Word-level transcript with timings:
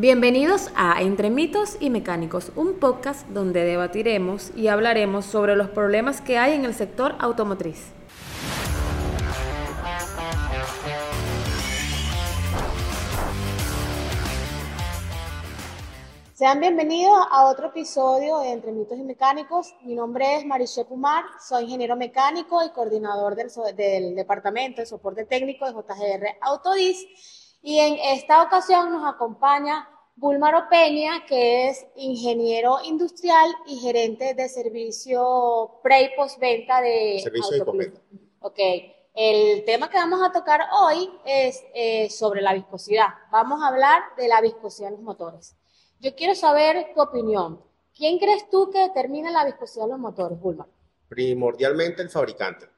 Bienvenidos 0.00 0.70
a 0.76 1.02
Entre 1.02 1.28
mitos 1.28 1.76
y 1.80 1.90
mecánicos, 1.90 2.52
un 2.54 2.78
podcast 2.78 3.26
donde 3.30 3.64
debatiremos 3.64 4.52
y 4.54 4.68
hablaremos 4.68 5.24
sobre 5.24 5.56
los 5.56 5.70
problemas 5.70 6.20
que 6.20 6.38
hay 6.38 6.52
en 6.52 6.64
el 6.64 6.72
sector 6.72 7.16
automotriz. 7.18 7.90
Sean 16.32 16.60
bienvenidos 16.60 17.18
a 17.32 17.46
otro 17.46 17.70
episodio 17.70 18.38
de 18.38 18.52
Entre 18.52 18.70
mitos 18.70 18.96
y 18.96 19.02
mecánicos. 19.02 19.74
Mi 19.82 19.96
nombre 19.96 20.36
es 20.36 20.46
Mariché 20.46 20.84
Pumar, 20.84 21.24
soy 21.44 21.64
ingeniero 21.64 21.96
mecánico 21.96 22.64
y 22.64 22.70
coordinador 22.70 23.34
del, 23.34 23.48
del 23.74 24.14
departamento 24.14 24.80
de 24.80 24.86
soporte 24.86 25.24
técnico 25.24 25.66
de 25.66 25.72
JGR 25.72 26.36
Autodis 26.40 27.04
y 27.62 27.78
en 27.78 27.94
esta 28.16 28.42
ocasión 28.42 28.92
nos 28.92 29.06
acompaña 29.06 29.88
Bulmaro 30.16 30.68
Peña, 30.68 31.24
que 31.26 31.68
es 31.68 31.86
ingeniero 31.94 32.78
industrial 32.84 33.54
y 33.66 33.78
gerente 33.78 34.34
de 34.34 34.48
servicio 34.48 35.80
pre 35.82 36.02
y 36.02 36.16
postventa 36.16 36.80
de 36.80 37.20
Servicio 37.22 37.56
y 37.56 37.60
postventa. 37.60 38.00
Ok. 38.40 38.58
El 39.14 39.64
tema 39.64 39.90
que 39.90 39.96
vamos 39.96 40.20
a 40.22 40.32
tocar 40.32 40.60
hoy 40.72 41.10
es 41.24 41.62
eh, 41.74 42.08
sobre 42.10 42.40
la 42.40 42.54
viscosidad. 42.54 43.08
Vamos 43.32 43.62
a 43.62 43.68
hablar 43.68 44.02
de 44.16 44.28
la 44.28 44.40
viscosidad 44.40 44.88
en 44.90 44.94
los 44.94 45.02
motores. 45.02 45.56
Yo 46.00 46.14
quiero 46.14 46.34
saber 46.34 46.92
tu 46.94 47.00
opinión. 47.00 47.60
¿Quién 47.96 48.18
crees 48.18 48.48
tú 48.48 48.70
que 48.70 48.78
determina 48.78 49.30
la 49.32 49.44
viscosidad 49.44 49.86
de 49.86 49.90
los 49.90 49.98
motores, 49.98 50.38
Bulmaro? 50.38 50.70
Primordialmente 51.08 52.02
el 52.02 52.10
fabricante. 52.10 52.68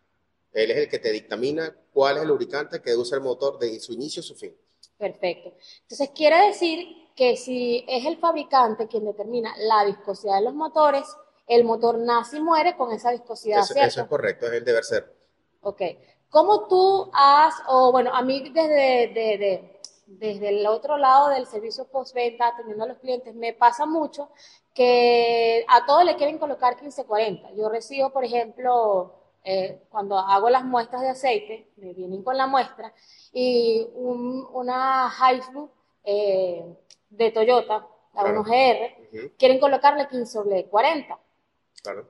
Él 0.53 0.71
es 0.71 0.79
el 0.79 0.89
que 0.89 0.99
te 0.99 1.13
dictamina 1.13 1.77
cuál 1.93 2.17
es 2.17 2.23
el 2.23 2.29
lubricante 2.29 2.81
que 2.81 2.97
usa 2.97 3.17
el 3.17 3.23
motor 3.23 3.59
desde 3.59 3.81
su 3.81 3.93
inicio 3.93 4.21
a 4.21 4.25
su 4.25 4.35
fin. 4.35 4.55
Perfecto. 5.01 5.55
Entonces, 5.81 6.11
quiere 6.11 6.47
decir 6.49 7.11
que 7.17 7.35
si 7.39 7.87
es 7.89 8.05
el 8.05 8.19
fabricante 8.19 8.87
quien 8.87 9.07
determina 9.07 9.55
la 9.57 9.87
viscosidad 9.87 10.37
de 10.37 10.43
los 10.43 10.55
motores, 10.55 11.07
el 11.47 11.65
motor 11.65 11.99
nace 11.99 12.37
y 12.37 12.41
muere 12.43 12.77
con 12.77 12.93
esa 12.93 13.11
viscosidad, 13.11 13.61
eso, 13.61 13.75
eso 13.77 14.03
es 14.03 14.07
correcto, 14.07 14.47
es 14.47 14.53
el 14.53 14.65
deber 14.65 14.85
ser. 14.85 15.17
Ok. 15.63 15.83
¿Cómo 16.29 16.69
tú 16.69 17.11
has, 17.15 17.55
o 17.67 17.91
bueno, 17.91 18.15
a 18.15 18.21
mí 18.23 18.51
desde, 18.51 19.81
desde 20.07 20.49
el 20.51 20.67
otro 20.67 20.99
lado 20.99 21.31
del 21.31 21.47
servicio 21.47 21.87
postventa, 21.89 22.49
atendiendo 22.49 22.85
a 22.85 22.89
los 22.89 22.99
clientes, 22.99 23.35
me 23.35 23.55
pasa 23.55 23.87
mucho 23.87 24.29
que 24.75 25.65
a 25.67 25.87
todos 25.87 26.05
le 26.05 26.17
quieren 26.17 26.39
colocar 26.39 26.75
1540. 26.75 27.53
Yo 27.55 27.71
recibo, 27.71 28.11
por 28.11 28.25
ejemplo, 28.25 29.20
eh, 29.45 29.83
cuando 29.89 30.19
hago 30.19 30.51
las 30.51 30.65
muestras 30.65 31.03
de 31.03 31.11
aceite, 31.11 31.71
me 31.77 31.95
vienen 31.95 32.23
con 32.23 32.37
la 32.37 32.47
muestra, 32.47 32.93
y 33.33 33.87
una 33.95 35.11
Hilux 35.19 35.71
eh, 36.05 36.65
de 37.11 37.31
Toyota, 37.31 37.87
la 38.15 38.23
1GR, 38.23 39.37
quieren 39.39 39.61
colocarle 39.61 40.09
15W40. 40.09 41.19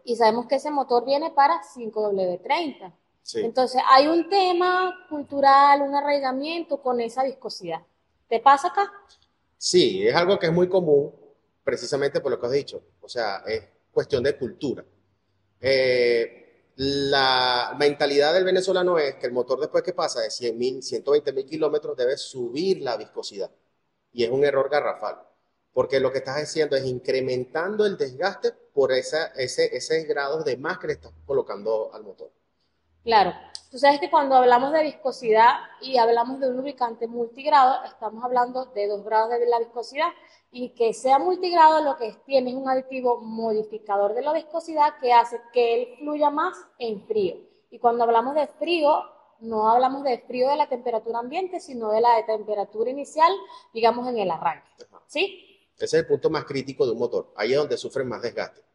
Y 0.05 0.17
sabemos 0.17 0.47
que 0.47 0.57
ese 0.57 0.71
motor 0.71 1.05
viene 1.05 1.31
para 1.31 1.61
5W30. 1.63 2.93
Entonces, 3.35 3.81
hay 3.89 4.09
un 4.09 4.29
tema 4.29 5.07
cultural, 5.09 5.83
un 5.83 5.95
arraigamiento 5.95 6.83
con 6.83 7.01
esa 7.01 7.23
viscosidad. 7.23 7.81
¿Te 8.29 8.41
pasa 8.41 8.69
acá? 8.69 8.93
Sí, 9.57 10.07
es 10.07 10.15
algo 10.15 10.39
que 10.39 10.47
es 10.47 10.53
muy 10.53 10.69
común, 10.69 11.15
precisamente 11.63 12.21
por 12.21 12.33
lo 12.33 12.41
que 12.41 12.47
has 12.47 12.53
dicho. 12.53 12.83
O 13.01 13.09
sea, 13.09 13.43
es 13.47 13.63
cuestión 13.93 14.23
de 14.23 14.37
cultura. 14.37 14.85
Eh, 15.61 16.40
la 16.83 17.77
mentalidad 17.79 18.33
del 18.33 18.45
venezolano 18.45 18.99
es 18.99 19.17
que 19.17 19.27
el 19.27 19.35
motor 19.35 19.61
después 19.61 19.85
que 19.85 19.93
pasa 19.93 20.23
de 20.23 20.29
100.000, 20.29 20.79
120.000 21.05 21.45
kilómetros 21.45 21.95
debe 21.95 22.17
subir 22.17 22.81
la 22.81 22.97
viscosidad. 22.97 23.51
Y 24.15 24.25
es 24.25 24.31
un 24.31 24.45
error 24.45 24.71
garrafal, 24.71 25.17
porque 25.75 26.01
lo 26.01 26.11
que 26.11 26.19
estás 26.19 26.39
haciendo 26.39 26.77
es 26.77 26.87
incrementando 26.87 27.85
el 27.85 27.99
desgaste 27.99 28.53
por 28.73 28.93
esa, 28.93 29.27
ese, 29.37 29.77
ese 29.77 30.05
grado 30.05 30.43
de 30.43 30.57
más 30.57 30.79
que 30.79 30.87
le 30.87 30.95
estás 30.95 31.13
colocando 31.27 31.93
al 31.93 32.03
motor. 32.03 32.33
Claro. 33.05 33.35
Tú 33.71 33.79
sabes 33.79 34.01
que 34.01 34.11
cuando 34.11 34.35
hablamos 34.35 34.73
de 34.73 34.83
viscosidad 34.83 35.53
y 35.81 35.97
hablamos 35.97 36.41
de 36.41 36.49
un 36.49 36.57
lubricante 36.57 37.07
multigrado, 37.07 37.85
estamos 37.85 38.25
hablando 38.25 38.65
de 38.67 38.89
dos 38.89 39.05
grados 39.05 39.31
de 39.31 39.47
la 39.47 39.61
viscosidad 39.61 40.09
y 40.51 40.71
que 40.71 40.93
sea 40.93 41.21
multigrado 41.21 41.85
lo 41.85 41.97
que 41.97 42.13
tiene 42.27 42.51
es 42.51 42.57
un 42.57 42.69
aditivo 42.69 43.21
modificador 43.21 44.15
de 44.15 44.23
la 44.23 44.33
viscosidad 44.33 44.99
que 45.01 45.13
hace 45.13 45.41
que 45.53 45.75
él 45.75 45.89
fluya 46.01 46.31
más 46.31 46.57
en 46.81 47.07
frío. 47.07 47.37
Y 47.71 47.79
cuando 47.79 48.03
hablamos 48.03 48.35
de 48.35 48.49
frío, 48.49 49.05
no 49.39 49.71
hablamos 49.71 50.03
de 50.03 50.19
frío 50.19 50.49
de 50.49 50.57
la 50.57 50.69
temperatura 50.69 51.21
ambiente, 51.21 51.61
sino 51.61 51.93
de 51.93 52.01
la 52.01 52.17
de 52.17 52.25
temperatura 52.25 52.91
inicial, 52.91 53.33
digamos, 53.73 54.09
en 54.09 54.19
el 54.19 54.33
arranque. 54.33 54.67
¿Sí? 55.07 55.69
Ese 55.77 55.85
es 55.85 55.95
el 55.95 56.07
punto 56.09 56.29
más 56.29 56.45
crítico 56.45 56.85
de 56.85 56.91
un 56.91 56.99
motor. 56.99 57.33
Ahí 57.37 57.53
es 57.53 57.57
donde 57.57 57.77
sufren 57.77 58.09
más 58.09 58.21
desgaste 58.21 58.70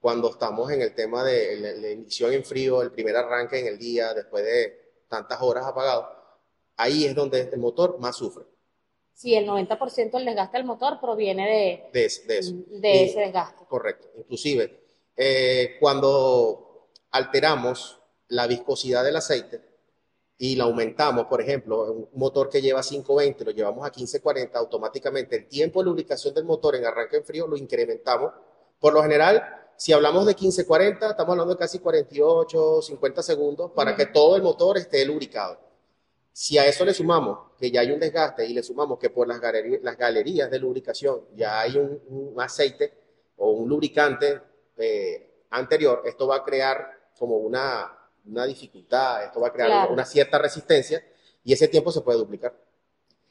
cuando 0.00 0.30
estamos 0.30 0.70
en 0.72 0.80
el 0.80 0.94
tema 0.94 1.22
de 1.22 1.56
la, 1.80 1.90
inicio 1.90 2.30
en 2.30 2.44
frío, 2.44 2.82
el 2.82 2.90
primer 2.90 3.16
arranque 3.16 3.58
en 3.58 3.66
el 3.66 3.78
día, 3.78 4.14
después 4.14 4.44
de 4.44 5.04
tantas 5.08 5.40
horas 5.42 5.66
apagado, 5.66 6.08
ahí 6.76 7.04
es 7.04 7.14
donde 7.14 7.40
el 7.40 7.58
motor 7.58 7.98
más 7.98 8.16
sufre. 8.16 8.44
Sí, 9.12 9.34
el 9.34 9.46
90% 9.46 10.12
del 10.12 10.24
desgaste 10.24 10.56
del 10.56 10.66
motor 10.66 10.98
proviene 10.98 11.90
de, 11.92 12.00
de, 12.00 12.06
eso. 12.06 12.54
De 12.68 13.04
ese 13.04 13.20
desgaste. 13.20 13.66
Correcto. 13.68 14.08
Inclusive, 14.16 14.80
eh, 15.14 15.76
cuando 15.78 16.88
alteramos 17.10 18.00
la 18.28 18.46
viscosidad 18.46 19.04
del 19.04 19.16
aceite 19.16 19.60
y 20.38 20.56
la 20.56 20.64
aumentamos, 20.64 21.26
por 21.26 21.42
ejemplo, 21.42 21.92
un 21.92 22.08
motor 22.14 22.48
que 22.48 22.62
lleva 22.62 22.80
520, 22.80 23.44
lo 23.44 23.50
llevamos 23.50 23.84
a 23.84 23.90
1540, 23.90 24.58
automáticamente 24.58 25.36
el 25.36 25.48
tiempo 25.48 25.80
de 25.80 25.84
lubricación 25.90 26.32
del 26.32 26.44
motor 26.44 26.76
en 26.76 26.86
arranque 26.86 27.18
en 27.18 27.24
frío 27.24 27.46
lo 27.46 27.58
incrementamos. 27.58 28.32
Por 28.78 28.94
lo 28.94 29.02
general, 29.02 29.59
si 29.80 29.94
hablamos 29.94 30.26
de 30.26 30.36
15-40, 30.36 31.10
estamos 31.12 31.32
hablando 31.32 31.54
de 31.54 31.58
casi 31.58 31.78
48, 31.78 32.82
50 32.82 33.22
segundos 33.22 33.70
para 33.74 33.96
que 33.96 34.04
todo 34.04 34.36
el 34.36 34.42
motor 34.42 34.76
esté 34.76 35.02
lubricado. 35.06 35.58
Si 36.34 36.58
a 36.58 36.66
eso 36.66 36.84
le 36.84 36.92
sumamos 36.92 37.52
que 37.58 37.70
ya 37.70 37.80
hay 37.80 37.90
un 37.90 37.98
desgaste 37.98 38.44
y 38.44 38.52
le 38.52 38.62
sumamos 38.62 38.98
que 38.98 39.08
por 39.08 39.26
las 39.26 39.40
galerías, 39.40 39.80
las 39.82 39.96
galerías 39.96 40.50
de 40.50 40.58
lubricación 40.58 41.22
ya 41.34 41.60
hay 41.60 41.78
un, 41.78 42.34
aceite 42.36 42.92
o 43.38 43.52
un 43.52 43.70
lubricante 43.70 44.42
eh, 44.76 45.46
anterior, 45.48 46.02
esto 46.04 46.26
va 46.26 46.36
a 46.36 46.44
crear 46.44 47.08
como 47.18 47.38
una, 47.38 47.90
una 48.26 48.44
dificultad, 48.44 49.24
esto 49.24 49.40
va 49.40 49.48
a 49.48 49.52
crear 49.52 49.90
una 49.90 50.04
cierta 50.04 50.36
resistencia 50.36 51.02
y 51.42 51.54
ese 51.54 51.68
tiempo 51.68 51.90
se 51.90 52.02
puede 52.02 52.18
duplicar. 52.18 52.54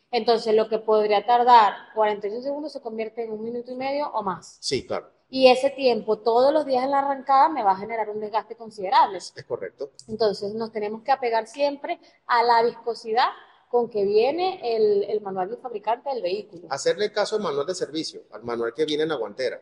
Entonces, 0.10 0.56
lo 0.56 0.68
que 0.68 0.80
podría 0.80 1.24
tardar 1.28 1.76
48 1.94 2.42
segundos 2.42 2.74
se 2.74 2.82
convierte 2.82 3.24
en 3.24 3.34
un 3.34 3.44
minuto 3.44 3.72
y 3.72 3.76
medio 3.76 4.10
o 4.10 4.24
más. 4.24 4.58
Sí, 4.60 4.88
claro 4.88 5.19
y 5.30 5.48
ese 5.48 5.70
tiempo 5.70 6.20
todos 6.20 6.52
los 6.52 6.66
días 6.66 6.84
en 6.84 6.92
la 6.92 7.00
arrancada 7.00 7.50
me 7.50 7.64
va 7.64 7.72
a 7.72 7.78
generar 7.78 8.10
un 8.10 8.20
desgaste 8.20 8.56
considerable. 8.56 9.20
Es 9.20 9.34
correcto. 9.48 9.92
Entonces 10.08 10.54
nos 10.56 10.72
tenemos 10.72 11.04
que 11.04 11.12
apegar 11.12 11.48
siempre 11.48 12.00
a 12.26 12.44
la 12.44 12.64
viscosidad 12.64 13.30
con 13.70 13.90
que 13.90 14.04
viene 14.04 14.60
el, 14.64 15.22
manual 15.22 15.50
del 15.50 15.60
fabricante 15.60 16.10
del 16.10 16.24
vehículo. 16.24 16.68
Hacerle 16.72 17.12
caso 17.12 17.36
al 17.36 17.44
manual 17.44 17.68
de 17.68 17.76
servicio, 17.76 18.24
al 18.32 18.44
manual 18.44 18.74
que 18.74 18.86
viene 18.86 19.04
en 19.04 19.10
la 19.10 19.16
guantera. 19.16 19.62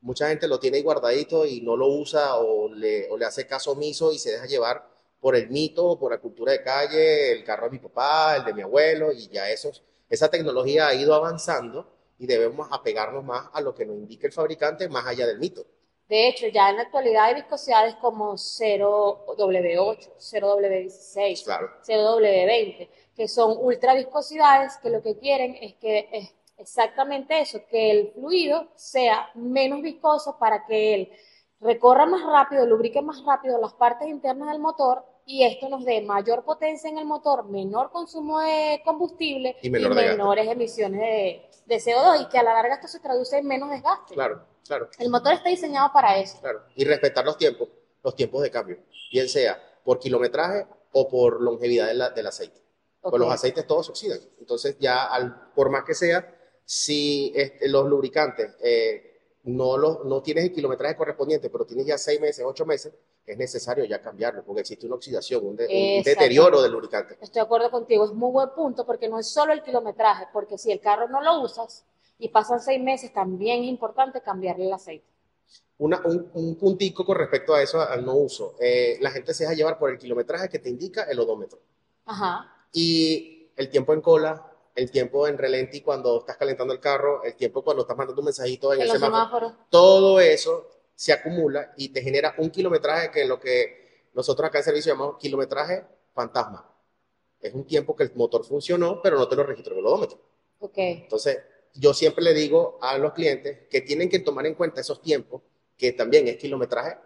Mucha 0.00 0.28
gente 0.28 0.46
lo 0.46 0.60
tiene 0.60 0.76
ahí 0.76 0.84
guardadito 0.84 1.44
y 1.44 1.60
no 1.62 1.76
lo 1.76 1.88
usa 1.88 2.36
o 2.36 2.72
le, 2.72 3.10
o 3.10 3.16
le 3.16 3.24
hace 3.24 3.48
caso 3.48 3.72
omiso 3.72 4.12
y 4.12 4.18
se 4.20 4.30
deja 4.30 4.46
llevar 4.46 4.88
por 5.20 5.34
el 5.34 5.50
mito, 5.50 5.98
por 5.98 6.12
la 6.12 6.20
cultura 6.20 6.52
de 6.52 6.62
calle, 6.62 7.32
el 7.32 7.42
carro 7.42 7.66
de 7.66 7.72
mi 7.72 7.78
papá, 7.80 8.36
el 8.36 8.44
de 8.44 8.54
mi 8.54 8.62
abuelo 8.62 9.10
y 9.10 9.26
ya 9.28 9.50
eso, 9.50 9.72
esa 10.08 10.30
tecnología 10.30 10.86
ha 10.86 10.94
ido 10.94 11.12
avanzando 11.12 11.97
y 12.18 12.26
debemos 12.26 12.68
apegarnos 12.70 13.24
más 13.24 13.48
a 13.52 13.60
lo 13.60 13.74
que 13.74 13.86
nos 13.86 13.96
indica 13.96 14.26
el 14.26 14.32
fabricante 14.32 14.88
más 14.88 15.06
allá 15.06 15.26
del 15.26 15.38
mito. 15.38 15.64
De 16.08 16.28
hecho, 16.28 16.46
ya 16.48 16.70
en 16.70 16.76
la 16.76 16.82
actualidad 16.82 17.24
hay 17.24 17.34
viscosidades 17.34 17.94
como 17.96 18.32
0W8, 18.32 20.16
0W16, 20.16 21.44
0W20, 21.86 22.88
que 23.14 23.28
son 23.28 23.56
ultra 23.58 23.94
viscosidades 23.94 24.78
que 24.78 24.88
lo 24.88 25.02
que 25.02 25.18
quieren 25.18 25.56
es 25.60 25.74
que 25.74 26.08
es 26.10 26.34
exactamente 26.56 27.40
eso, 27.40 27.60
que 27.70 27.90
el 27.90 28.12
fluido 28.12 28.68
sea 28.74 29.30
menos 29.34 29.82
viscoso 29.82 30.38
para 30.38 30.64
que 30.66 30.94
él 30.94 31.12
recorra 31.60 32.06
más 32.06 32.24
rápido, 32.24 32.64
lubrique 32.64 33.02
más 33.02 33.22
rápido 33.24 33.60
las 33.60 33.74
partes 33.74 34.08
internas 34.08 34.50
del 34.50 34.60
motor 34.60 35.04
y 35.28 35.44
esto 35.44 35.68
nos 35.68 35.84
dé 35.84 36.00
mayor 36.00 36.42
potencia 36.42 36.88
en 36.88 36.96
el 36.96 37.04
motor, 37.04 37.44
menor 37.44 37.90
consumo 37.90 38.40
de 38.40 38.80
combustible 38.82 39.56
y, 39.60 39.68
menores 39.68 40.48
emisiones 40.48 41.00
de, 41.66 41.76
CO2 41.76 42.22
y 42.22 42.28
que 42.30 42.38
a 42.38 42.42
la 42.42 42.54
larga 42.54 42.76
esto 42.76 42.88
se 42.88 42.98
traduce 42.98 43.36
en 43.36 43.46
menos 43.46 43.68
desgaste. 43.68 44.14
Claro, 44.14 44.42
claro. 44.66 44.88
El 44.98 45.10
motor 45.10 45.34
está 45.34 45.50
diseñado 45.50 45.90
para 45.92 46.18
eso. 46.18 46.40
Claro, 46.40 46.62
y 46.74 46.82
respetar 46.82 47.26
los 47.26 47.36
tiempos, 47.36 47.68
los 48.02 48.16
tiempos 48.16 48.42
de 48.42 48.50
cambio, 48.50 48.78
bien 49.12 49.28
sea 49.28 49.62
por 49.84 49.98
kilometraje 49.98 50.66
o 50.92 51.06
por 51.10 51.42
longevidad 51.42 52.14
del 52.14 52.26
aceite. 52.26 52.62
Pues 53.02 53.20
los 53.20 53.30
aceites 53.30 53.66
todos 53.66 53.84
se 53.84 53.92
oxidan. 53.92 54.20
Entonces 54.40 54.78
ya, 54.80 55.04
al, 55.04 55.50
por 55.54 55.68
más 55.68 55.84
que 55.84 55.94
sea, 55.94 56.34
si 56.64 57.34
este, 57.36 57.68
los 57.68 57.86
lubricantes 57.86 58.56
eh, 58.62 59.20
no, 59.44 59.76
lo, 59.76 60.04
no 60.04 60.22
tienes 60.22 60.44
el 60.44 60.52
kilometraje 60.52 60.96
correspondiente, 60.96 61.50
pero 61.50 61.66
tienes 61.66 61.84
ya 61.84 61.98
seis 61.98 62.18
meses, 62.18 62.42
ocho 62.46 62.64
meses, 62.64 62.94
es 63.32 63.38
necesario 63.38 63.84
ya 63.84 64.00
cambiarlo, 64.00 64.42
porque 64.44 64.62
existe 64.62 64.86
una 64.86 64.96
oxidación, 64.96 65.44
un, 65.44 65.56
deterioro 65.56 66.62
del 66.62 66.72
lubricante. 66.72 67.18
Estoy 67.20 67.40
de 67.40 67.46
acuerdo 67.46 67.70
contigo, 67.70 68.04
es 68.04 68.12
muy 68.12 68.30
buen 68.30 68.50
punto, 68.50 68.86
porque 68.86 69.08
no 69.08 69.18
es 69.18 69.26
solo 69.26 69.52
el 69.52 69.62
kilometraje, 69.62 70.26
porque 70.32 70.58
si 70.58 70.72
el 70.72 70.80
carro 70.80 71.08
no 71.08 71.20
lo 71.22 71.40
usas, 71.40 71.84
y 72.18 72.28
pasan 72.28 72.60
seis 72.60 72.80
meses, 72.80 73.12
también 73.12 73.62
es 73.62 73.68
importante 73.68 74.20
cambiarle 74.20 74.66
el 74.66 74.72
aceite. 74.72 75.06
Una, 75.78 76.00
un, 76.04 76.30
un, 76.34 76.56
puntico 76.56 77.04
con 77.04 77.16
respecto 77.16 77.54
a 77.54 77.62
eso, 77.62 77.80
al 77.80 78.04
no 78.04 78.16
uso. 78.16 78.56
Eh, 78.60 78.98
la 79.00 79.10
gente 79.10 79.32
se 79.32 79.44
deja 79.44 79.54
llevar 79.54 79.78
por 79.78 79.90
el 79.90 79.98
kilometraje 79.98 80.48
que 80.48 80.58
te 80.58 80.68
indica 80.68 81.04
el 81.04 81.20
odómetro. 81.20 81.60
Ajá. 82.06 82.52
Y 82.72 83.50
el 83.56 83.70
tiempo 83.70 83.92
en 83.92 84.00
cola, 84.00 84.44
el 84.74 84.90
tiempo 84.90 85.28
en 85.28 85.38
relenti 85.38 85.80
cuando 85.80 86.18
estás 86.18 86.36
calentando 86.36 86.72
el 86.72 86.80
carro, 86.80 87.22
el 87.22 87.36
tiempo 87.36 87.62
cuando 87.62 87.82
estás 87.82 87.96
mandando 87.96 88.20
un 88.20 88.26
mensajito 88.26 88.72
en, 88.72 88.80
En 88.80 88.90
el 88.90 88.98
semáforo, 88.98 89.54
todo 89.70 90.18
eso 90.18 90.66
se 90.98 91.12
acumula 91.12 91.72
y 91.76 91.90
te 91.90 92.02
genera 92.02 92.34
un 92.38 92.50
kilometraje 92.50 93.12
que 93.12 93.22
es 93.22 93.28
lo 93.28 93.38
que 93.38 94.08
nosotros 94.14 94.48
acá 94.48 94.58
en 94.58 94.64
servicio 94.64 94.92
llamamos 94.92 95.16
kilometraje 95.18 95.84
fantasma. 96.12 96.68
Es 97.40 97.54
un 97.54 97.64
tiempo 97.64 97.94
que 97.94 98.02
el 98.02 98.12
motor 98.16 98.44
funcionó, 98.44 99.00
pero 99.00 99.16
no 99.16 99.28
te 99.28 99.36
lo 99.36 99.44
registró 99.44 99.78
el 99.78 99.86
odómetro. 99.86 100.18
Ok. 100.58 100.76
Entonces, 100.76 101.38
yo 101.74 101.94
siempre 101.94 102.24
le 102.24 102.34
digo 102.34 102.78
a 102.82 102.98
los 102.98 103.12
clientes 103.12 103.68
que 103.70 103.80
tienen 103.82 104.08
que 104.08 104.18
tomar 104.18 104.44
en 104.46 104.54
cuenta 104.56 104.80
esos 104.80 105.00
tiempos, 105.00 105.42
que 105.76 105.92
también 105.92 106.26
es 106.26 106.36
kilometraje 106.36 106.96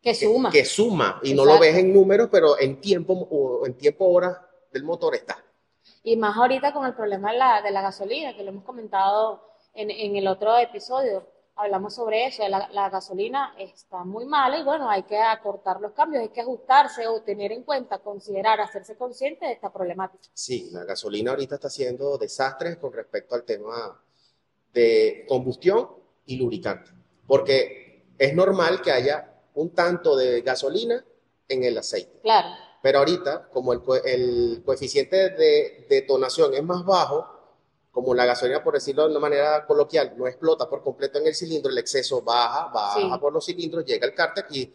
Que 0.00 0.14
suma. 0.14 0.50
que 0.52 0.64
suma 0.64 1.18
y 1.24 1.34
no 1.34 1.44
lo 1.44 1.58
ves 1.58 1.74
en 1.76 1.92
números, 1.92 2.28
pero 2.30 2.56
en 2.60 2.80
tiempo 2.80 3.12
o 3.14 3.66
en 3.66 3.74
tiempo 3.74 4.04
horas 4.06 4.38
del 4.72 4.84
motor 4.84 5.16
está. 5.16 5.44
Y 6.04 6.16
más 6.16 6.36
ahorita 6.36 6.72
con 6.72 6.86
el 6.86 6.94
problema 6.94 7.32
de 7.32 7.38
la, 7.38 7.60
de 7.62 7.70
la 7.72 7.82
gasolina, 7.82 8.36
que 8.36 8.44
lo 8.44 8.50
hemos 8.50 8.64
comentado 8.64 9.42
en, 9.72 9.90
en 9.90 10.14
el 10.16 10.28
otro 10.28 10.56
episodio, 10.58 11.26
hablamos 11.56 11.94
sobre 11.94 12.26
eso, 12.26 12.46
la, 12.48 12.68
la 12.72 12.90
gasolina 12.90 13.54
está 13.58 14.04
muy 14.04 14.24
mala 14.26 14.58
y 14.58 14.64
bueno, 14.64 14.88
hay 14.90 15.04
que 15.04 15.18
acortar 15.18 15.80
los 15.80 15.92
cambios, 15.92 16.22
hay 16.22 16.28
que 16.30 16.40
ajustarse 16.40 17.06
o 17.06 17.22
tener 17.22 17.52
en 17.52 17.62
cuenta, 17.62 17.98
considerar, 17.98 18.60
hacerse 18.60 18.96
consciente 18.96 19.46
de 19.46 19.52
esta 19.52 19.72
problemática. 19.72 20.28
Sí, 20.32 20.70
la 20.72 20.84
gasolina 20.84 21.30
ahorita 21.30 21.56
está 21.56 21.68
haciendo 21.68 22.18
desastres 22.18 22.76
con 22.78 22.92
respecto 22.92 23.34
al 23.34 23.44
tema 23.44 24.00
de 24.72 25.24
combustión 25.28 25.88
y 26.26 26.36
lubricante, 26.36 26.90
porque 27.26 28.06
es 28.18 28.34
normal 28.34 28.82
que 28.82 28.90
haya 28.92 29.32
un 29.54 29.70
tanto 29.74 30.16
de 30.16 30.40
gasolina 30.42 31.04
en 31.48 31.62
el 31.64 31.78
aceite. 31.78 32.18
Claro, 32.22 32.48
Pero 32.82 32.98
ahorita, 32.98 33.48
como 33.50 33.72
el, 33.72 33.82
el 34.04 34.62
coeficiente 34.64 35.30
de 35.30 35.86
detonación 35.88 36.54
es 36.54 36.62
más 36.64 36.84
bajo, 36.84 37.26
como 37.94 38.12
la 38.12 38.26
gasolina, 38.26 38.62
por 38.62 38.74
decirlo 38.74 39.04
de 39.04 39.12
una 39.12 39.20
manera 39.20 39.64
coloquial, 39.66 40.12
no 40.18 40.26
explota 40.26 40.68
por 40.68 40.82
completo 40.82 41.18
en 41.20 41.28
el 41.28 41.34
cilindro, 41.34 41.70
el 41.70 41.78
exceso 41.78 42.20
baja, 42.22 42.68
baja 42.74 43.00
Sí. 43.00 43.08
por 43.20 43.32
los 43.32 43.46
cilindros, 43.46 43.84
llega 43.86 44.06
al 44.06 44.14
cárter 44.14 44.44
y 44.50 44.70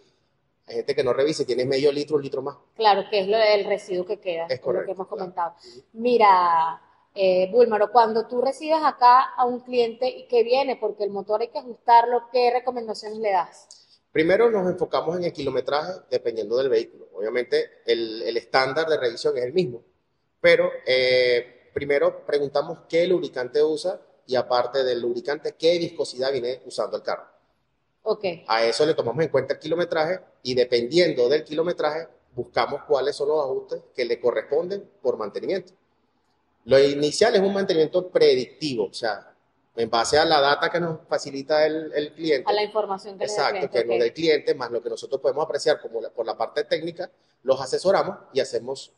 hay 0.65 0.75
gente 0.77 0.95
que 0.95 1.03
no 1.03 1.11
revisa 1.13 1.43
y 1.43 1.45
tienes 1.45 1.67
medio 1.67 1.91
litro, 1.91 2.15
un 2.15 2.23
litro 2.23 2.41
más. 2.41 2.55
claro, 2.75 3.03
que 3.09 3.19
es 3.19 3.27
lo 3.27 3.37
del 3.37 3.65
residuo 3.65 4.05
que 4.05 4.19
queda, 4.19 4.45
Es 4.45 4.51
es 4.53 4.57
lo 4.57 4.57
que 4.57 4.61
correcto, 4.63 4.91
hemos 4.93 5.07
claro. 5.07 5.19
comentado. 5.19 5.55
Mira, 5.93 6.81
eh, 7.13 7.49
Búlmaro, 7.51 7.91
cuando 7.91 8.25
tú 8.27 8.39
recibes 8.41 8.79
acá 8.83 9.33
a 9.35 9.45
un 9.45 9.59
cliente 9.61 10.07
y 10.07 10.27
que 10.27 10.43
viene 10.43 10.77
porque 10.77 11.03
el 11.03 11.09
motor 11.09 11.41
hay 11.41 11.49
que 11.49 11.59
ajustarlo, 11.59 12.29
¿qué 12.31 12.51
recomendaciones 12.53 13.17
le 13.19 13.31
das? 13.31 13.67
Primero 14.11 14.49
nos 14.49 14.67
enfocamos 14.71 15.17
en 15.17 15.25
el 15.25 15.33
kilometraje 15.33 15.91
dependiendo 16.09 16.55
del 16.57 16.69
vehículo. 16.69 17.07
Obviamente 17.13 17.81
el, 17.85 18.21
el 18.23 18.37
estándar 18.37 18.87
de 18.87 18.97
revisión 18.97 19.37
es 19.37 19.43
el 19.43 19.53
mismo, 19.53 19.83
pero 20.39 20.69
eh, 20.85 21.58
primero 21.79 22.25
preguntamos 22.25 22.79
qué 22.89 23.07
lubricante 23.07 23.63
usa 23.63 24.01
y 24.27 24.35
aparte 24.35 24.83
del 24.83 24.99
lubricante, 24.99 25.55
qué 25.57 25.77
viscosidad 25.79 26.29
viene 26.33 26.61
usando 26.65 26.97
el 26.97 27.03
carro. 27.03 27.23
Ok, 28.03 28.25
A 28.47 28.65
eso 28.65 28.85
le 28.85 28.93
tomamos 28.93 29.23
en 29.23 29.29
cuenta 29.29 29.53
el 29.53 29.59
kilometraje 29.59 30.19
y 30.43 30.53
dependiendo 30.55 31.29
del 31.29 31.45
kilometraje 31.45 32.07
buscamos 32.35 32.81
cuáles 32.85 33.15
son 33.15 33.29
los 33.29 33.39
ajustes 33.39 33.81
que 33.95 34.03
le 34.03 34.19
corresponden 34.19 34.89
por 35.01 35.17
mantenimiento. 35.17 35.71
Lo 36.65 36.77
inicial 36.77 37.33
es 37.35 37.41
un 37.41 37.53
mantenimiento 37.53 38.09
predictivo, 38.09 38.85
o 38.87 38.93
sea, 38.93 39.33
en 39.75 39.89
base 39.89 40.17
a 40.17 40.25
la 40.25 40.41
data 40.41 40.69
que 40.69 40.79
nos 40.81 40.99
facilita 41.07 41.65
el, 41.65 41.91
el 41.93 42.13
cliente. 42.13 42.43
a 42.49 42.53
la 42.53 42.63
información 42.63 43.17
que 43.17 43.23
Exacto, 43.23 43.51
cliente, 43.69 43.69
que 43.79 43.85
nos 43.85 43.95
ok. 43.95 43.99
dé 44.01 44.05
el 44.07 44.13
cliente, 44.13 44.53
más 44.55 44.69
lo 44.69 44.81
que 44.81 44.89
nosotros 44.89 45.21
podemos 45.21 45.45
apreciar 45.45 45.79
como 45.81 46.01
la- 46.01 46.09
por 46.09 46.25
la 46.25 46.37
parte 46.37 46.65
técnica, 46.65 47.09
los 47.43 47.59
asesoramos 47.61 48.17
y 48.33 48.41
hacemos 48.41 48.91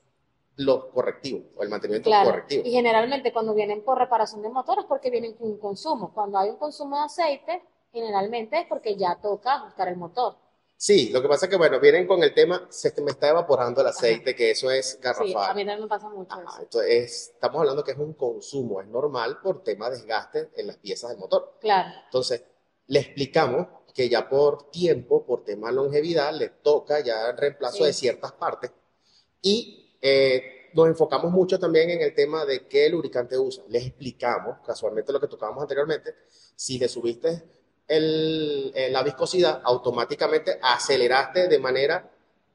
los 0.57 0.85
correctivos 0.85 1.43
o 1.55 1.63
el 1.63 1.69
mantenimiento 1.69 2.09
Claro, 2.09 2.29
correctivo. 2.31 2.63
y 2.65 2.71
generalmente 2.71 3.31
cuando 3.33 3.53
vienen 3.53 3.83
por 3.83 3.97
reparación 3.97 4.41
de 4.41 4.49
motores 4.49 4.85
porque 4.87 5.09
vienen 5.09 5.33
con 5.33 5.49
un 5.51 5.57
consumo. 5.57 6.13
Cuando 6.13 6.37
hay 6.37 6.49
un 6.49 6.57
consumo 6.57 6.97
de 6.97 7.03
aceite, 7.05 7.63
generalmente 7.91 8.59
es 8.59 8.67
porque 8.67 8.95
ya 8.95 9.17
toca 9.21 9.55
ajustar 9.55 9.87
el 9.87 9.97
motor. 9.97 10.35
Sí, 10.77 11.09
lo 11.09 11.21
que 11.21 11.27
pasa 11.27 11.45
es 11.45 11.49
que, 11.51 11.57
bueno, 11.57 11.79
vienen 11.79 12.07
con 12.07 12.23
el 12.23 12.33
tema, 12.33 12.65
se 12.71 12.91
me 13.03 13.11
está 13.11 13.29
evaporando 13.29 13.81
el 13.81 13.87
aceite, 13.87 14.35
que 14.35 14.49
eso 14.49 14.71
es 14.71 14.93
Sí, 14.93 14.97
a 14.97 15.01
garrafal. 15.01 15.55
mí 15.55 15.61
también 15.63 15.79
me 15.81 15.87
pasa 15.87 16.09
mucho 16.09 16.33
Ajá, 16.33 16.43
eso. 16.53 16.61
entonces, 16.63 17.31
estamos 17.35 17.59
hablando 17.59 17.83
que 17.83 17.91
es 17.91 17.97
un 17.99 18.13
consumo, 18.13 18.81
es 18.81 18.87
normal 18.87 19.39
por 19.43 19.63
tema 19.63 19.89
de 19.91 19.97
desgaste 19.97 20.49
en 20.55 20.65
las 20.67 20.77
piezas 20.77 21.11
del 21.11 21.19
motor. 21.19 21.57
Claro, 21.61 21.89
Entonces, 22.05 22.43
le 22.87 22.99
explicamos 22.99 23.67
que 23.93 24.09
ya 24.09 24.27
por 24.27 24.71
tiempo, 24.71 25.23
por 25.23 25.43
tema 25.43 25.67
de 25.67 25.75
longevidad, 25.75 26.33
le 26.33 26.49
toca 26.49 26.99
ya 27.01 27.29
el 27.29 27.37
reemplazo 27.37 27.77
Sí. 27.77 27.83
de 27.83 27.93
ciertas 27.93 28.31
partes. 28.31 28.71
Y 29.41 29.80
eh, 30.01 30.69
nos 30.73 30.87
enfocamos 30.87 31.31
mucho 31.31 31.59
también 31.59 31.89
en 31.89 32.01
el 32.01 32.13
tema 32.15 32.45
de 32.45 32.65
qué 32.67 32.89
lubricante 32.89 33.37
usa. 33.37 33.63
Les 33.67 33.85
explicamos, 33.85 34.57
casualmente 34.65 35.11
lo 35.11 35.19
que 35.19 35.27
tocábamos 35.27 35.61
anteriormente, 35.61 36.15
si 36.55 36.79
le 36.79 36.87
subiste 36.87 37.43
el- 37.87 38.71
eh, 38.73 38.89
la 38.89 39.03
viscosidad, 39.03 39.61
automáticamente 39.63 40.57
aceleraste 40.61 41.47
de 41.47 41.59
manera 41.59 42.09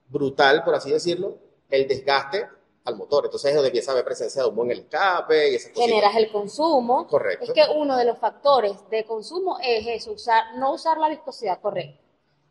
brutal, 0.08 0.64
por 0.64 0.75
así 0.75 0.90
decirlo, 0.90 1.37
el 1.69 1.87
desgaste 1.87 2.46
al 2.84 2.96
motor. 2.96 3.25
Entonces 3.26 3.50
es 3.50 3.54
donde 3.54 3.69
empieza 3.69 3.90
a 3.90 3.94
haber 3.94 4.04
presencia 4.04 4.43
de 4.43 4.48
humo 4.48 4.64
en 4.64 4.70
el 4.70 4.78
escape 4.81 5.50
y 5.50 5.54
esas 5.56 5.72
cositas. 5.72 5.88
generas 5.88 6.16
el 6.16 6.31
consumo. 6.32 7.06
Correcto. 7.08 7.44
Es 7.44 7.50
que 7.52 7.64
uno 7.75 7.96
de 7.98 8.04
los 8.06 8.16
factores 8.19 8.72
de 8.88 9.04
consumo 9.04 9.58
es 9.62 9.87
eso, 9.88 10.12
usar, 10.12 10.56
no 10.56 10.72
usar 10.72 10.96
la 10.98 11.08
viscosidad 11.08 11.60
correcta. 11.60 12.00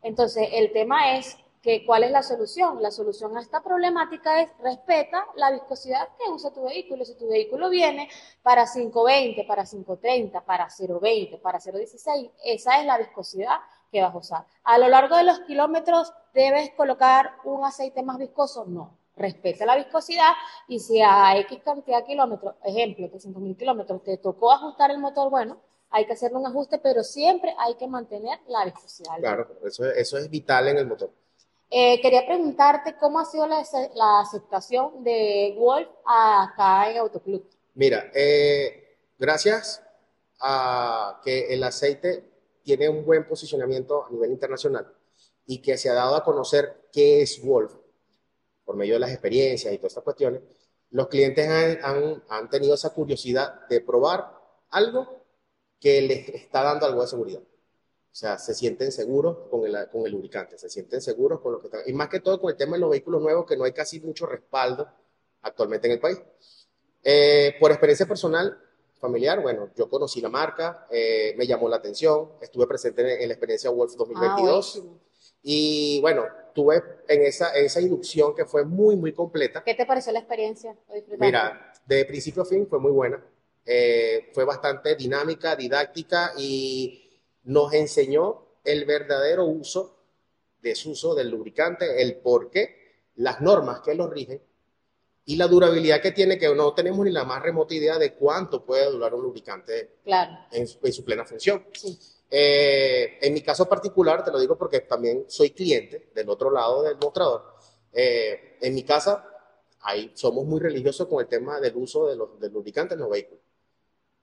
Entonces, 0.02 0.48
el 0.52 0.72
tema 0.72 1.16
es 1.16 1.36
que 1.66 1.84
cuál 1.84 2.04
es 2.04 2.12
la 2.12 2.22
solución. 2.22 2.80
La 2.80 2.92
solución 2.92 3.36
a 3.36 3.40
esta 3.40 3.60
problemática 3.60 4.40
es 4.40 4.48
respeta 4.62 5.26
la 5.34 5.50
viscosidad 5.50 6.10
que 6.16 6.30
usa 6.30 6.52
tu 6.52 6.62
vehículo. 6.62 7.04
Si 7.04 7.16
tu 7.16 7.28
vehículo 7.28 7.68
viene 7.68 8.08
para 8.40 8.66
520, 8.72 9.42
para 9.42 9.64
530, 9.64 10.44
para 10.44 10.68
020, 10.68 11.38
para 11.38 11.58
016, 11.58 12.30
esa 12.44 12.78
es 12.78 12.86
la 12.86 12.98
viscosidad 12.98 13.56
que 13.90 14.00
vas 14.00 14.14
a 14.14 14.18
usar. 14.18 14.46
A 14.62 14.78
lo 14.78 14.86
largo 14.86 15.16
de 15.16 15.24
los 15.24 15.40
kilómetros, 15.40 16.12
¿debes 16.32 16.70
colocar 16.76 17.32
un 17.42 17.64
aceite 17.64 18.04
más 18.04 18.18
viscoso? 18.18 18.64
No. 18.66 18.96
Respeta 19.16 19.66
la 19.66 19.74
viscosidad 19.74 20.34
y 20.68 20.78
si 20.78 21.02
a 21.02 21.36
X 21.36 21.62
cantidad 21.64 21.98
de 21.98 22.04
kilómetros, 22.04 22.54
ejemplo, 22.62 23.10
que 23.10 23.18
5.000 23.18 23.56
kilómetros, 23.56 24.04
te 24.04 24.18
tocó 24.18 24.52
ajustar 24.52 24.92
el 24.92 24.98
motor, 24.98 25.30
bueno, 25.30 25.56
hay 25.90 26.06
que 26.06 26.12
hacerle 26.12 26.38
un 26.38 26.46
ajuste, 26.46 26.78
pero 26.78 27.02
siempre 27.02 27.56
hay 27.58 27.74
que 27.74 27.88
mantener 27.88 28.38
la 28.46 28.66
viscosidad. 28.66 29.16
Claro, 29.18 29.48
eso, 29.64 29.84
eso 29.90 30.16
es 30.18 30.30
vital 30.30 30.68
en 30.68 30.78
el 30.78 30.86
motor. 30.86 31.10
Eh, 31.70 32.00
quería 32.00 32.24
preguntarte 32.26 32.96
cómo 32.96 33.18
ha 33.18 33.24
sido 33.24 33.46
la, 33.46 33.62
la 33.94 34.20
aceptación 34.20 35.02
de 35.02 35.54
Wolf 35.58 35.88
acá 36.04 36.90
en 36.90 36.98
Autoclub. 36.98 37.44
Mira, 37.74 38.10
eh, 38.14 38.96
gracias 39.18 39.82
a 40.40 41.20
que 41.24 41.52
el 41.52 41.62
aceite 41.64 42.24
tiene 42.62 42.88
un 42.88 43.04
buen 43.04 43.26
posicionamiento 43.26 44.04
a 44.04 44.10
nivel 44.10 44.30
internacional 44.30 44.92
y 45.46 45.60
que 45.62 45.76
se 45.78 45.88
ha 45.90 45.94
dado 45.94 46.16
a 46.16 46.24
conocer 46.24 46.88
qué 46.92 47.22
es 47.22 47.42
Wolf 47.44 47.72
por 48.64 48.76
medio 48.76 48.94
de 48.94 49.00
las 49.00 49.10
experiencias 49.10 49.72
y 49.72 49.76
todas 49.78 49.92
estas 49.92 50.04
cuestiones, 50.04 50.42
los 50.90 51.06
clientes 51.08 51.48
han, 51.48 51.78
han- 51.84 52.22
han 52.28 52.50
tenido 52.50 52.74
esa 52.74 52.90
curiosidad 52.90 53.66
de 53.68 53.80
probar 53.80 54.32
algo 54.70 55.06
que 55.80 56.00
les 56.02 56.28
está 56.30 56.62
dando 56.62 56.86
algo 56.86 57.02
de 57.02 57.06
seguridad. 57.08 57.40
O 58.16 58.18
sea, 58.18 58.38
se 58.38 58.54
sienten 58.54 58.90
seguros 58.92 59.36
con 59.50 59.66
el, 59.66 59.90
con 59.90 60.06
el 60.06 60.12
lubricante, 60.12 60.56
se 60.56 60.70
sienten 60.70 61.02
seguros 61.02 61.38
con 61.38 61.52
lo 61.52 61.60
que 61.60 61.66
están. 61.66 61.82
Y 61.84 61.92
más 61.92 62.08
que 62.08 62.20
todo 62.20 62.40
con 62.40 62.50
el 62.50 62.56
tema 62.56 62.76
de 62.76 62.80
los 62.80 62.88
vehículos 62.88 63.20
nuevos, 63.20 63.44
que 63.44 63.58
no 63.58 63.64
hay 63.64 63.72
casi 63.72 64.00
mucho 64.00 64.24
respaldo 64.24 64.88
actualmente 65.42 65.86
en 65.86 65.92
el 65.92 66.00
país. 66.00 66.18
Eh, 67.04 67.56
por 67.60 67.72
experiencia 67.72 68.06
personal, 68.06 68.58
familiar, 68.98 69.42
bueno, 69.42 69.68
yo 69.76 69.90
conocí 69.90 70.22
la 70.22 70.30
marca, 70.30 70.86
eh, 70.90 71.34
me 71.36 71.46
llamó 71.46 71.68
la 71.68 71.76
atención, 71.76 72.30
estuve 72.40 72.66
presente 72.66 73.02
en, 73.02 73.20
en 73.20 73.28
la 73.28 73.34
experiencia 73.34 73.68
Wolf 73.68 73.92
Ah, 73.92 73.96
2022 73.98 74.76
buenísimo. 74.78 75.00
y 75.42 76.00
bueno, 76.00 76.24
tuve 76.54 76.82
en 77.08 77.20
esa, 77.20 77.54
en 77.54 77.66
esa 77.66 77.82
inducción 77.82 78.34
que 78.34 78.46
fue 78.46 78.64
muy, 78.64 78.96
muy 78.96 79.12
completa. 79.12 79.62
¿Qué 79.62 79.74
te 79.74 79.84
pareció 79.84 80.12
la 80.12 80.20
experiencia? 80.20 80.74
Mira, 81.18 81.70
de 81.84 82.02
principio 82.06 82.44
a 82.44 82.46
fin 82.46 82.66
fue 82.66 82.80
muy 82.80 82.92
buena. 82.92 83.22
Eh, 83.66 84.30
fue 84.32 84.46
bastante 84.46 84.94
dinámica, 84.96 85.54
didáctica 85.54 86.32
y 86.38 87.05
nos 87.46 87.72
enseñó 87.72 88.44
el 88.64 88.84
verdadero 88.84 89.44
uso, 89.46 89.96
desuso 90.60 91.14
del 91.14 91.30
lubricante, 91.30 92.02
el 92.02 92.16
por 92.16 92.50
qué, 92.50 93.04
las 93.16 93.40
normas 93.40 93.80
que 93.80 93.94
lo 93.94 94.08
rigen 94.08 94.42
y 95.24 95.36
la 95.36 95.48
durabilidad 95.48 96.00
que 96.00 96.12
tiene, 96.12 96.38
que 96.38 96.54
no 96.54 96.72
tenemos 96.74 97.04
ni 97.04 97.10
la 97.12 97.24
más 97.24 97.42
remota 97.42 97.74
idea 97.74 97.98
de 97.98 98.14
cuánto 98.14 98.64
puede 98.64 98.90
durar 98.90 99.14
un 99.14 99.22
lubricante 99.22 99.96
Claro, 100.04 100.32
en 100.52 100.66
su, 100.68 100.78
en 100.84 100.92
su 100.92 101.04
plena 101.04 101.24
función. 101.24 101.64
sí. 101.72 101.98
Eh, 102.28 103.18
en 103.22 103.32
mi 103.32 103.40
caso 103.40 103.68
particular, 103.68 104.24
te 104.24 104.32
lo 104.32 104.40
digo 104.40 104.56
porque 104.58 104.80
también 104.80 105.24
soy 105.28 105.50
cliente 105.50 106.10
del 106.14 106.28
otro 106.28 106.50
lado 106.50 106.82
del 106.82 106.96
mostrador. 106.96 107.54
eh, 107.92 108.56
en 108.60 108.74
mi 108.74 108.82
casa 108.82 109.24
ahí 109.80 110.10
somos 110.14 110.44
muy 110.44 110.58
religiosos 110.60 111.06
con 111.06 111.20
el 111.20 111.28
tema 111.28 111.60
del 111.60 111.76
uso 111.76 112.08
de 112.08 112.16
los, 112.16 112.40
del 112.40 112.52
lubricante 112.52 112.94
en 112.94 113.00
los 113.00 113.10
vehículos. 113.10 113.40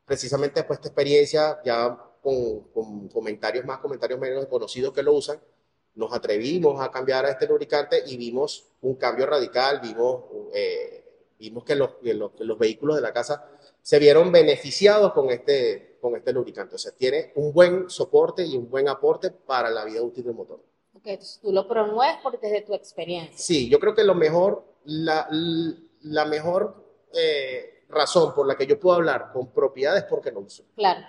precisamente 0.06 0.60
después 0.60 0.80
de 0.80 0.82
esta 0.82 0.90
experiencia, 0.90 1.62
ya 1.64 1.98
con, 2.24 2.62
con 2.74 3.10
comentarios 3.10 3.66
más, 3.66 3.80
comentarios 3.80 4.20
menos 4.20 4.48
conocidos 4.48 4.94
que 4.94 5.04
lo 5.04 5.14
usan, 5.14 5.40
nos 5.96 6.12
atrevimos 6.14 6.82
a 6.82 6.90
cambiar 6.90 7.26
a 7.26 7.32
este 7.32 7.48
lubricante 7.48 8.02
y 8.06 8.18
vimos 8.18 8.66
un 8.82 8.96
cambio 8.96 9.26
radical, 9.26 9.80
vimos, 9.82 10.24
eh, 10.54 11.04
vimos 11.38 11.64
que 11.64 11.76
los, 11.76 11.96
que 12.02 12.14
los, 12.14 12.32
que 12.32 12.44
los 12.44 12.58
vehículos 12.58 12.96
de 12.96 13.02
la 13.02 13.14
casa 13.14 13.48
se 13.82 14.00
vieron 14.00 14.32
beneficiados 14.32 15.14
con 15.14 15.30
este, 15.30 15.98
con 16.02 16.16
este 16.16 16.34
lubricante. 16.34 16.76
O 16.76 16.80
sea, 16.80 16.94
tiene 16.94 17.32
un 17.36 17.54
buen 17.54 17.90
soporte 17.90 18.44
y 18.44 18.58
un 18.58 18.70
buen 18.70 18.88
aporte 18.88 19.30
para 19.30 19.70
la 19.70 19.86
vida 19.86 20.02
útil 20.02 20.24
del 20.24 20.34
motor. 20.34 20.64
Ok, 20.96 21.20
tú 21.42 21.52
lo 21.52 21.68
promueves 21.68 22.16
por, 22.24 22.40
desde 22.40 22.62
tu 22.62 22.74
experiencia. 22.74 23.38
Sí, 23.38 23.70
yo 23.70 23.80
creo 23.80 23.94
que 23.94 24.04
lo 24.04 24.16
mejor, 24.16 24.64
la, 24.86 25.28
la 26.02 26.26
mejor 26.26 26.84
eh, 27.14 27.86
razón 27.90 28.34
por 28.34 28.48
la 28.48 28.56
que 28.56 28.66
yo 28.66 28.80
puedo 28.80 28.96
hablar 28.96 29.32
con 29.32 29.52
propiedad 29.52 29.96
es 29.98 30.04
porque 30.04 30.32
lo 30.32 30.40
uso. 30.40 30.64
Claro, 30.76 31.06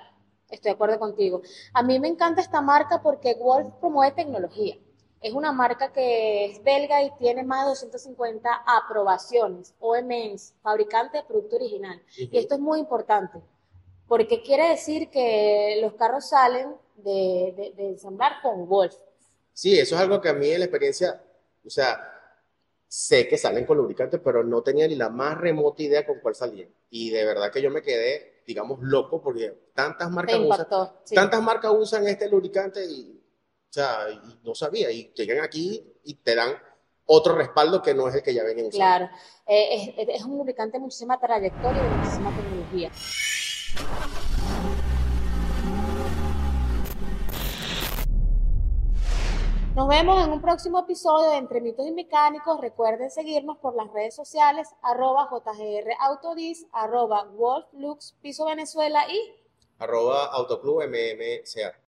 estoy 0.55 0.71
de 0.71 0.75
acuerdo 0.75 0.99
contigo. 0.99 1.43
A 1.73 1.83
mí 1.83 1.99
me 1.99 2.09
encanta 2.09 2.41
esta 2.41 2.61
marca 2.61 3.03
porque 3.03 3.35
Wolf 3.35 3.75
promueve 3.81 4.15
tecnología. 4.15 4.77
Es 5.21 5.33
una 5.33 5.53
marca 5.53 5.93
que 5.93 6.47
es 6.47 6.63
belga 6.63 7.03
y 7.03 7.11
tiene 7.17 7.45
más 7.45 7.65
de 7.65 7.71
250 7.71 8.65
aprobaciones, 8.67 9.75
OMS, 9.81 10.55
fabricante 10.63 11.19
de 11.19 11.25
producto 11.25 11.57
original. 11.57 12.03
Y 12.17 12.37
esto 12.37 12.55
es 12.57 12.61
muy 12.61 12.81
importante, 12.81 13.39
porque 14.07 14.43
quiere 14.43 14.69
decir 14.69 15.09
que 15.11 15.79
los 15.81 15.95
carros 15.95 16.29
salen 16.29 16.75
de, 16.97 17.55
de, 17.57 17.73
de 17.75 17.89
ensamblar 17.89 18.43
con 18.43 18.69
Wolf. 18.69 18.95
Sí, 19.53 19.79
eso 19.79 19.95
es 19.95 20.01
algo 20.01 20.21
que 20.21 20.29
a 20.29 20.35
mí 20.35 20.51
en 20.51 20.59
la 20.59 20.67
experiencia, 20.67 21.23
o 21.65 21.71
sea, 21.71 22.11
sé 22.87 23.27
que 23.27 23.39
salen 23.39 23.65
con 23.67 23.77
lubricante, 23.77 24.19
pero 24.19 24.45
no 24.45 24.63
tenía 24.63 24.87
ni 24.87 24.95
la 24.95 25.09
más 25.09 25.37
remota 25.39 25.83
idea 25.83 26.07
con 26.07 26.21
cuál 26.21 26.35
salían. 26.35 26.69
Y 26.91 27.11
de 27.11 27.25
verdad 27.25 27.51
que 27.51 27.63
yo 27.63 27.71
me 27.71 27.83
quedé, 27.83 28.34
digamos, 28.47 28.81
loco 28.83 29.21
porque 29.23 29.71
tantas 29.75 30.11
marcas, 30.11 30.37
impactó, 30.37 30.83
usan, 30.83 30.97
sí. 31.05 31.15
tantas 31.15 31.43
marcas 31.43 31.73
usan 31.77 32.07
este 32.09 32.29
lubricante 32.29 32.85
y, 32.85 33.21
o 33.69 33.73
sea, 33.73 34.11
y 34.11 34.41
no 34.45 34.55
sabía. 34.55 34.91
Y 34.91 35.13
llegan 35.15 35.45
aquí 35.45 35.95
y 36.05 36.15
te 36.15 36.35
dan 36.35 36.51
otro 37.07 37.35
respaldo 37.35 37.83
que 37.83 37.95
no 37.95 38.09
es 38.09 38.15
el 38.15 38.23
que 38.23 38.35
ya 38.35 38.45
venían 38.45 38.69
usando. 38.69 38.85
Claro, 38.85 39.11
eh, 39.47 39.95
es, 39.97 40.09
es 40.09 40.25
un 40.25 40.39
lubricante 40.39 40.79
de 40.79 40.81
muchísima 40.81 41.19
trayectoria 41.19 41.81
y 41.81 41.85
de 41.85 41.97
muchísima 41.97 42.37
tecnología. 42.37 42.91
Nos 49.75 49.89
vemos 49.89 50.23
en 50.23 50.31
un 50.31 50.41
próximo 50.41 50.79
episodio 50.79 51.31
de 51.31 51.37
Entre 51.39 51.61
Mitos 51.61 51.85
y 51.85 51.91
Mecánicos. 51.91 52.61
Recuerden 52.61 53.11
seguirnos 53.11 53.59
por 53.59 53.75
las 53.75 53.93
redes 53.93 54.15
sociales, 54.15 54.69
arroba 54.83 55.29
JGR 55.29 55.91
Autodis, 55.99 56.65
arroba 56.71 57.25
Wolf 57.25 57.67
Lux 57.73 58.15
Piso 58.23 58.47
Venezuela 58.47 59.05
y 59.11 59.19
Arroba 59.81 60.27
Autoclub 60.27 60.85
MMCA. 60.85 61.75